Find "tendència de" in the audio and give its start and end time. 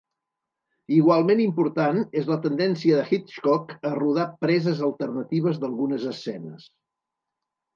2.47-3.05